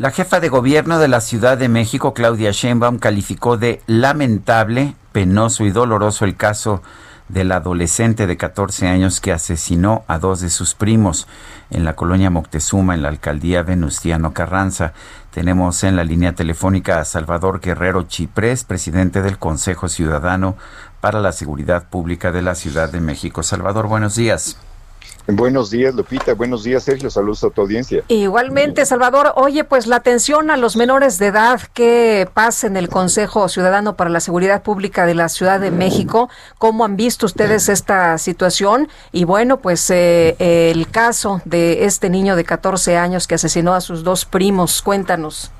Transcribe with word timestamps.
La 0.00 0.12
jefa 0.12 0.40
de 0.40 0.48
gobierno 0.48 0.98
de 0.98 1.08
la 1.08 1.20
Ciudad 1.20 1.58
de 1.58 1.68
México, 1.68 2.14
Claudia 2.14 2.52
Sheinbaum, 2.52 2.98
calificó 2.98 3.58
de 3.58 3.82
lamentable, 3.86 4.94
penoso 5.12 5.66
y 5.66 5.70
doloroso 5.72 6.24
el 6.24 6.36
caso 6.36 6.82
del 7.28 7.52
adolescente 7.52 8.26
de 8.26 8.38
14 8.38 8.88
años 8.88 9.20
que 9.20 9.30
asesinó 9.30 10.02
a 10.08 10.18
dos 10.18 10.40
de 10.40 10.48
sus 10.48 10.74
primos 10.74 11.28
en 11.68 11.84
la 11.84 11.96
colonia 11.96 12.30
Moctezuma, 12.30 12.94
en 12.94 13.02
la 13.02 13.10
alcaldía 13.10 13.62
Venustiano 13.62 14.32
Carranza. 14.32 14.94
Tenemos 15.32 15.84
en 15.84 15.96
la 15.96 16.04
línea 16.04 16.32
telefónica 16.32 16.98
a 16.98 17.04
Salvador 17.04 17.60
Guerrero 17.60 18.04
Chiprés, 18.04 18.64
presidente 18.64 19.20
del 19.20 19.36
Consejo 19.36 19.90
Ciudadano 19.90 20.56
para 21.02 21.20
la 21.20 21.32
Seguridad 21.32 21.90
Pública 21.90 22.32
de 22.32 22.40
la 22.40 22.54
Ciudad 22.54 22.90
de 22.90 23.02
México. 23.02 23.42
Salvador, 23.42 23.86
buenos 23.86 24.14
días. 24.14 24.56
Buenos 25.36 25.70
días, 25.70 25.94
Lupita. 25.94 26.34
Buenos 26.34 26.64
días, 26.64 26.84
Sergio. 26.84 27.10
Saludos 27.10 27.44
a 27.44 27.50
tu 27.50 27.60
audiencia. 27.62 28.02
Igualmente, 28.08 28.84
Salvador. 28.86 29.32
Oye, 29.36 29.64
pues 29.64 29.86
la 29.86 29.96
atención 29.96 30.50
a 30.50 30.56
los 30.56 30.76
menores 30.76 31.18
de 31.18 31.26
edad 31.26 31.60
que 31.74 32.26
pasa 32.32 32.66
en 32.66 32.76
el 32.76 32.88
Consejo 32.88 33.48
Ciudadano 33.48 33.96
para 33.96 34.10
la 34.10 34.20
Seguridad 34.20 34.62
Pública 34.62 35.06
de 35.06 35.14
la 35.14 35.28
Ciudad 35.28 35.60
de 35.60 35.70
México. 35.70 36.28
¿Cómo 36.58 36.84
han 36.84 36.96
visto 36.96 37.26
ustedes 37.26 37.68
esta 37.68 38.18
situación? 38.18 38.88
Y 39.12 39.24
bueno, 39.24 39.58
pues 39.58 39.88
eh, 39.90 40.34
el 40.38 40.90
caso 40.90 41.40
de 41.44 41.84
este 41.84 42.10
niño 42.10 42.34
de 42.36 42.44
14 42.44 42.96
años 42.96 43.26
que 43.26 43.36
asesinó 43.36 43.74
a 43.74 43.80
sus 43.80 44.04
dos 44.04 44.24
primos. 44.24 44.82
Cuéntanos. 44.82 45.50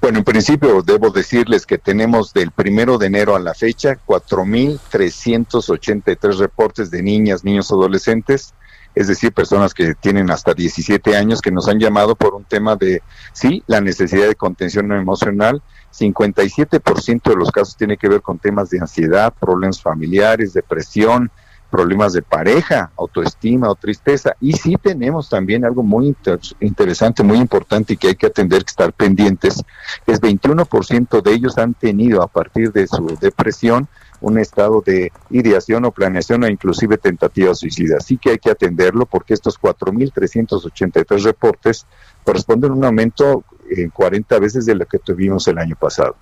Bueno, 0.00 0.18
en 0.18 0.24
principio 0.24 0.82
debo 0.82 1.10
decirles 1.10 1.66
que 1.66 1.78
tenemos 1.78 2.32
del 2.32 2.52
primero 2.52 2.96
de 2.98 3.06
enero 3.06 3.34
a 3.34 3.40
la 3.40 3.54
fecha 3.54 3.98
4.383 4.06 6.38
reportes 6.38 6.92
de 6.92 7.02
niñas, 7.02 7.42
niños, 7.42 7.72
adolescentes 7.72 8.54
es 8.94 9.08
decir, 9.08 9.32
personas 9.32 9.74
que 9.74 9.94
tienen 9.94 10.30
hasta 10.30 10.54
17 10.54 11.16
años 11.16 11.40
que 11.40 11.50
nos 11.50 11.68
han 11.68 11.78
llamado 11.78 12.14
por 12.14 12.34
un 12.34 12.44
tema 12.44 12.76
de, 12.76 13.02
sí, 13.32 13.62
la 13.66 13.80
necesidad 13.80 14.28
de 14.28 14.34
contención 14.34 14.92
emocional. 14.92 15.62
57% 15.92 17.22
de 17.22 17.36
los 17.36 17.50
casos 17.50 17.76
tiene 17.76 17.96
que 17.96 18.08
ver 18.08 18.22
con 18.22 18.38
temas 18.38 18.70
de 18.70 18.80
ansiedad, 18.80 19.32
problemas 19.38 19.80
familiares, 19.80 20.52
depresión, 20.52 21.30
problemas 21.70 22.12
de 22.12 22.22
pareja, 22.22 22.92
autoestima 22.96 23.68
o 23.68 23.74
tristeza. 23.74 24.36
Y 24.40 24.52
sí 24.52 24.76
tenemos 24.80 25.28
también 25.28 25.64
algo 25.64 25.82
muy 25.82 26.14
interesante, 26.60 27.24
muy 27.24 27.38
importante 27.38 27.94
y 27.94 27.96
que 27.96 28.08
hay 28.08 28.14
que 28.14 28.26
atender, 28.26 28.64
que 28.64 28.70
estar 28.70 28.92
pendientes, 28.92 29.60
es 30.06 30.20
21% 30.20 31.20
de 31.20 31.32
ellos 31.32 31.58
han 31.58 31.74
tenido 31.74 32.22
a 32.22 32.28
partir 32.28 32.72
de 32.72 32.86
su 32.86 33.18
depresión 33.20 33.88
un 34.24 34.38
estado 34.38 34.82
de 34.84 35.12
ideación 35.30 35.84
o 35.84 35.92
planeación 35.92 36.44
o 36.44 36.48
inclusive 36.48 36.96
tentativa 36.96 37.54
suicida. 37.54 37.98
Así 37.98 38.16
que 38.16 38.30
hay 38.30 38.38
que 38.38 38.50
atenderlo 38.50 39.06
porque 39.06 39.34
estos 39.34 39.60
4.383 39.60 41.22
reportes 41.22 41.86
corresponden 42.24 42.72
a 42.72 42.74
un 42.74 42.84
aumento 42.84 43.44
en 43.68 43.90
40 43.90 44.38
veces 44.38 44.66
de 44.66 44.74
lo 44.74 44.86
que 44.86 44.98
tuvimos 44.98 45.46
el 45.48 45.58
año 45.58 45.76
pasado. 45.76 46.16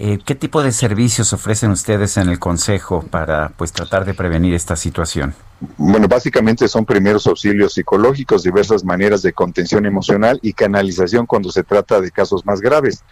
Eh, 0.00 0.18
¿Qué 0.24 0.36
tipo 0.36 0.62
de 0.62 0.70
servicios 0.70 1.32
ofrecen 1.32 1.72
ustedes 1.72 2.16
en 2.18 2.28
el 2.28 2.38
Consejo 2.38 3.02
para 3.02 3.48
pues 3.56 3.72
tratar 3.72 4.04
de 4.04 4.14
prevenir 4.14 4.54
esta 4.54 4.76
situación? 4.76 5.34
Bueno, 5.76 6.06
básicamente 6.06 6.68
son 6.68 6.84
primeros 6.84 7.26
auxilios 7.26 7.74
psicológicos, 7.74 8.44
diversas 8.44 8.84
maneras 8.84 9.22
de 9.22 9.32
contención 9.32 9.86
emocional 9.86 10.38
y 10.40 10.52
canalización 10.52 11.26
cuando 11.26 11.50
se 11.50 11.64
trata 11.64 12.00
de 12.00 12.12
casos 12.12 12.46
más 12.46 12.60
graves. 12.60 13.02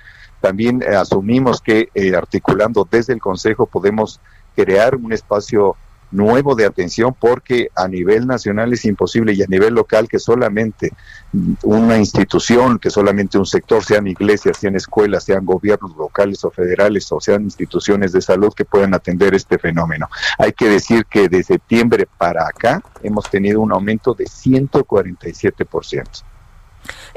También 0.41 0.80
eh, 0.82 0.94
asumimos 0.94 1.60
que 1.60 1.88
eh, 1.92 2.14
articulando 2.14 2.86
desde 2.88 3.14
el 3.14 3.20
Consejo 3.20 3.66
podemos 3.66 4.20
crear 4.54 4.94
un 4.94 5.12
espacio 5.12 5.76
nuevo 6.11 6.55
de 6.55 6.65
atención 6.65 7.15
porque 7.19 7.69
a 7.75 7.89
nivel 7.89 8.27
nacional 8.27 8.72
es 8.72 8.84
imposible 8.84 9.33
y 9.33 9.43
a 9.43 9.47
nivel 9.47 9.75
local 9.75 10.09
que 10.09 10.19
solamente 10.19 10.93
una 11.62 11.99
institución, 11.99 12.78
que 12.78 12.91
solamente 12.91 13.39
un 13.39 13.47
sector, 13.47 13.84
sean 13.84 14.06
iglesias, 14.06 14.59
sean 14.59 14.77
escuelas, 14.77 15.25
sean 15.25 15.44
gobiernos 15.44 15.97
locales 15.97 16.44
o 16.44 16.50
federales 16.50 17.11
o 17.12 17.21
sean 17.21 17.43
instituciones 17.43 18.12
de 18.12 18.22
salud 18.22 18.53
que 18.55 18.65
puedan 18.65 18.94
atender 18.94 19.34
este 19.34 19.59
fenómeno. 19.59 20.09
Hay 20.39 20.53
que 20.53 20.69
decir 20.69 21.05
que 21.06 21.28
de 21.28 21.43
septiembre 21.43 22.06
para 22.19 22.47
acá 22.47 22.83
hemos 23.03 23.28
tenido 23.28 23.61
un 23.61 23.73
aumento 23.73 24.15
de 24.15 24.25
147%. 24.25 26.23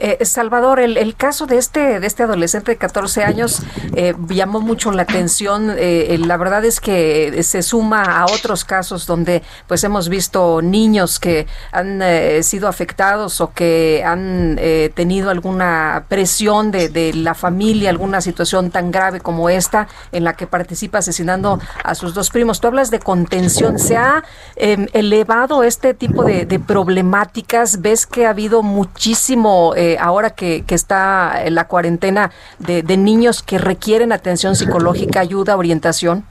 Eh, 0.01 0.23
Salvador, 0.23 0.79
el, 0.79 1.15
caso 1.15 1.45
de 1.45 1.57
este, 1.57 1.99
de 1.99 2.07
este 2.07 2.23
adolescente 2.23 2.71
de 2.71 2.77
14 2.77 3.23
años 3.23 3.61
eh, 3.95 4.13
llamó 4.29 4.61
mucho 4.61 4.91
la 4.91 5.01
atención. 5.01 5.75
Eh, 5.77 6.17
la 6.25 6.37
verdad 6.37 6.63
es 6.63 6.79
que 6.79 7.43
se 7.43 7.61
suma 7.61 8.03
a 8.03 8.25
otros 8.25 8.63
casos 8.63 9.05
donde 9.05 9.43
pues 9.67 9.83
hemos 9.83 10.07
visto 10.07 10.61
niños 10.61 11.19
que 11.19 11.47
han 11.73 12.01
sido 12.43 12.69
afectados 12.69 13.41
o 13.41 13.51
que 13.51 14.03
han 14.05 14.57
tenido 14.93 15.29
alguna 15.29 16.05
presión 16.07 16.71
de, 16.71 17.11
la 17.13 17.33
familia, 17.33 17.89
alguna 17.89 18.21
situación 18.21 18.71
tan 18.71 18.91
grave 18.91 19.19
como 19.19 19.49
esta 19.49 19.87
en 20.11 20.23
la 20.23 20.33
que 20.33 20.47
participa 20.47 20.99
asesinando 20.99 21.59
a 21.83 21.95
sus 21.95 22.13
dos 22.13 22.29
primos. 22.29 22.61
Tú 22.61 22.67
hablas 22.67 22.91
de 22.91 22.99
contención. 22.99 23.79
¿Se 23.79 23.97
ha 23.97 24.23
em, 24.55 24.87
elevado 24.93 25.63
este 25.63 25.93
tipo 25.93 26.23
de, 26.23 26.45
problemáticas? 26.59 27.81
¿Ves 27.81 28.05
que 28.05 28.25
ha 28.25 28.29
habido 28.29 28.63
muchísimo 28.63 29.73
eh, 29.75 29.88
ahora 29.99 30.31
que, 30.31 30.63
está 30.69 31.43
la 31.49 31.67
cuarentena 31.67 32.31
de, 32.59 32.83
de 32.83 32.97
niños 32.97 33.41
que 33.41 33.57
requieren 33.57 34.11
atención 34.11 34.55
psicológica, 34.55 35.19
ayuda, 35.19 35.57
orientación? 35.57 36.25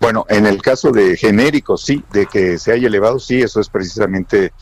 Bueno, 0.00 0.24
en 0.28 0.46
el 0.46 0.62
caso 0.62 0.90
de 0.90 1.16
genéricos, 1.16 1.84
sí, 1.84 2.02
de 2.12 2.26
que 2.26 2.58
se 2.58 2.72
haya 2.72 2.86
elevado, 2.86 3.18
sí, 3.18 3.42
eso 3.42 3.60
es 3.60 3.68
precisamente 3.68 4.52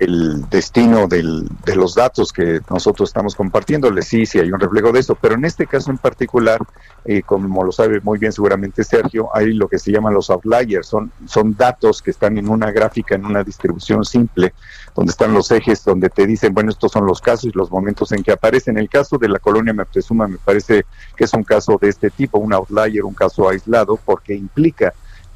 el 0.00 0.48
destino 0.50 1.06
del, 1.06 1.48
de 1.64 1.76
los 1.76 1.94
datos 1.94 2.32
que 2.32 2.60
nosotros 2.68 3.10
estamos 3.10 3.36
compartiéndoles, 3.36 4.08
sí, 4.08 4.26
sí 4.26 4.40
hay 4.40 4.50
un 4.50 4.58
reflejo 4.58 4.90
de 4.90 5.00
eso, 5.00 5.14
pero 5.14 5.36
en 5.36 5.44
este 5.44 5.66
caso 5.66 5.92
en 5.92 5.98
particular, 5.98 6.58
eh, 7.04 7.22
como 7.22 7.62
lo 7.62 7.70
sabe 7.70 8.00
muy 8.00 8.18
bien 8.18 8.32
seguramente 8.32 8.82
Sergio, 8.82 9.28
hay 9.32 9.52
lo 9.52 9.68
que 9.68 9.78
se 9.78 9.92
llaman 9.92 10.12
los 10.12 10.28
outliers, 10.28 10.86
son, 10.86 11.12
son 11.24 11.54
datos 11.56 12.02
que 12.02 12.10
están 12.10 12.36
en 12.38 12.48
una 12.48 12.72
gráfica, 12.72 13.14
en 13.14 13.24
una 13.24 13.44
distribución 13.44 14.04
simple, 14.04 14.54
donde 14.94 15.12
están 15.12 15.32
los 15.32 15.50
ejes, 15.50 15.84
donde 15.84 16.10
te 16.10 16.26
dicen, 16.26 16.52
bueno, 16.52 16.70
estos 16.70 16.92
son 16.92 17.06
los 17.06 17.20
casos 17.20 17.44
y 17.44 17.50
los 17.56 17.70
momentos 17.70 18.12
en 18.12 18.22
que 18.22 18.32
aparecen. 18.32 18.76
El 18.76 18.88
caso 18.88 19.18
de 19.18 19.28
la 19.28 19.38
colonia 19.38 19.72
me 19.72 19.84
presuma, 19.84 20.26
me 20.26 20.38
parece 20.38 20.84
que 21.16 21.24
es 21.24 21.32
un 21.34 21.44
caso 21.44 21.78
de 21.80 21.88
este 21.88 22.10
tipo, 22.10 22.38
un 22.38 22.52
outlier, 22.52 23.04
un 23.04 23.14
caso 23.14 23.48
aislado, 23.48 23.98
porque 24.04 24.34
implica 24.34 24.79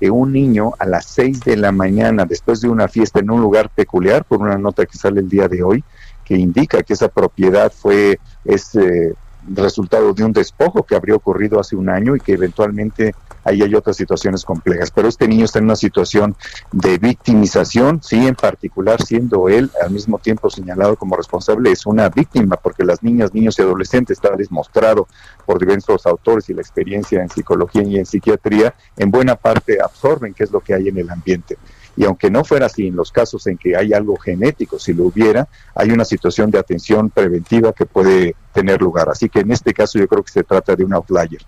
que 0.01 0.11
un 0.11 0.33
niño 0.33 0.73
a 0.79 0.87
las 0.87 1.07
6 1.07 1.41
de 1.41 1.57
la 1.57 1.73
mañana, 1.73 2.25
después 2.25 2.61
de 2.61 2.69
una 2.69 2.89
fiesta 2.89 3.21
en 3.21 3.31
un 3.31 3.41
lugar 3.41 3.71
peculiar, 3.71 4.25
por 4.25 4.41
una 4.41 4.59
nota 4.59 4.87
que 4.87 4.99
sale 4.99 5.21
el 5.21 5.29
día 5.29 5.49
de 5.49 5.63
hoy, 5.63 5.85
que 6.25 6.37
indica 6.37 6.83
que 6.83 6.95
esa 6.95 7.09
propiedad 7.09 7.73
fue 7.73 8.19
es 8.45 8.75
eh, 8.75 9.15
resultado 9.49 10.13
de 10.13 10.25
un 10.25 10.33
despojo 10.33 10.85
que 10.85 10.95
habría 10.95 11.17
ocurrido 11.17 11.61
hace 11.61 11.77
un 11.77 11.89
año 11.89 12.17
y 12.17 12.21
que 12.21 12.33
eventualmente 12.33 13.15
ahí 13.45 13.63
hay 13.63 13.75
otras 13.75 13.97
situaciones 13.97 14.45
complejas. 14.45 14.91
Pero 14.91 15.09
este 15.09 15.29
niño 15.29 15.45
está 15.45 15.59
en 15.59 15.67
una 15.67 15.77
situación 15.77 16.35
de 16.73 16.99
victimización, 16.99 18.03
sí, 18.03 18.27
en 18.27 18.35
particular 18.35 19.03
siendo 19.03 19.49
él 19.49 19.71
al 19.83 19.91
mismo 19.91 20.19
tiempo 20.19 20.51
señalado 20.51 20.97
como 20.97 21.17
responsable, 21.17 21.71
es 21.71 21.87
una 21.87 22.09
víctima, 22.09 22.57
porque 22.57 22.85
las 22.85 23.03
niñas, 23.03 23.35
niños 23.35 23.59
y 23.59 23.63
adolescentes, 23.63 24.19
está 24.19 24.35
demostrado 24.37 25.07
por 25.45 25.59
diversos 25.59 26.07
autores 26.07 26.49
y 26.49 26.55
la 26.55 26.63
experiencia 26.63 27.23
en 27.23 27.29
psicología 27.29 27.83
y 27.83 27.99
en 27.99 28.07
psiquiatría, 28.07 28.75
en 28.97 29.11
buena 29.11 29.37
parte 29.37 29.79
absorben 29.83 30.35
qué 30.35 30.45
es 30.45 30.51
lo 30.51 30.61
que 30.61 30.75
hay 30.75 30.89
en 30.89 30.99
el 30.99 31.11
ambiente. 31.11 31.59
Y 31.97 32.05
aunque 32.05 32.31
no 32.31 32.45
fuera 32.45 32.67
así, 32.67 32.89
en 32.89 32.97
los 32.97 33.13
casos 33.13 33.47
en 33.47 33.57
que 33.57 33.77
hay 33.77 33.93
algo 33.93 34.17
genético, 34.17 34.79
si 34.79 34.93
lo 34.93 35.05
hubiera, 35.05 35.49
hay 35.75 35.91
una 35.91 36.05
situación 36.05 36.51
de 36.51 36.59
atención 36.59 37.11
preventiva 37.11 37.73
que 37.73 37.87
puede 37.87 38.35
tener 38.53 38.81
lugar. 38.81 39.09
Así 39.09 39.29
que 39.29 39.41
en 39.41 39.53
este 39.53 39.73
caso 39.73 39.99
yo 39.99 40.09
creo 40.09 40.23
que 40.23 40.33
se 40.33 40.43
trata 40.43 40.75
de 40.75 40.85
un 40.85 40.95
outlier. 40.95 41.43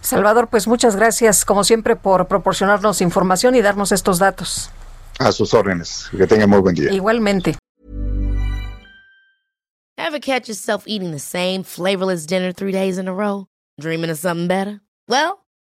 Salvador, 0.00 0.48
pues 0.48 0.68
muchas 0.68 0.94
gracias, 0.94 1.44
como 1.44 1.64
siempre, 1.64 1.96
por 1.96 2.28
proporcionarnos 2.28 3.00
información 3.00 3.56
y 3.56 3.62
darnos 3.62 3.90
estos 3.90 4.18
datos. 4.18 4.70
A 5.18 5.32
sus 5.32 5.52
órdenes. 5.54 6.08
Que 6.16 6.26
tenga 6.26 6.46
muy 6.46 6.60
buen 6.60 6.74
día. 6.74 6.92
Igualmente. 6.92 7.56
Ever 9.98 10.20
catch 10.20 10.46
yourself 10.46 10.84
eating 10.86 11.10
the 11.10 11.18
same 11.18 11.64
flavorless 11.64 12.26
dinner 12.26 12.52
three 12.52 12.70
days 12.70 12.98
in 12.98 13.08
a 13.08 13.12
row? 13.12 13.46
Dreaming 13.80 14.10
of 14.10 14.18
something 14.18 14.46
better? 14.46 14.80
Well, 15.08 15.45